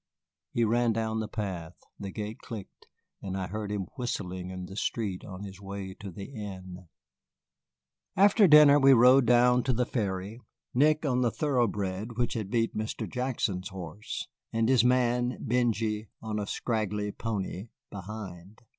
He 0.51 0.63
ran 0.63 0.93
down 0.93 1.19
the 1.19 1.27
path, 1.27 1.75
the 1.99 2.09
gate 2.09 2.39
clicked, 2.39 2.87
and 3.21 3.37
I 3.37 3.45
heard 3.45 3.71
him 3.71 3.85
whistling 3.97 4.49
in 4.49 4.65
the 4.65 4.75
street 4.75 5.23
on 5.23 5.43
his 5.43 5.61
way 5.61 5.93
to 5.99 6.09
the 6.09 6.23
inn. 6.33 6.87
After 8.15 8.47
dinner 8.47 8.79
we 8.79 8.93
rode 8.93 9.27
down 9.27 9.61
to 9.65 9.73
the 9.73 9.85
ferry, 9.85 10.39
Nick 10.73 11.05
on 11.05 11.21
the 11.21 11.29
thoroughbred 11.29 12.17
which 12.17 12.33
had 12.33 12.49
beat 12.49 12.75
Mr. 12.75 13.07
Jackson's 13.07 13.69
horse, 13.69 14.27
and 14.51 14.69
his 14.69 14.83
man, 14.83 15.37
Benjy, 15.39 16.09
on 16.19 16.39
a 16.39 16.47
scraggly 16.47 17.11
pony 17.11 17.67
behind. 17.91 18.61